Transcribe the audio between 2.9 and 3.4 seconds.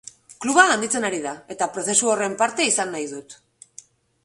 nahi dut.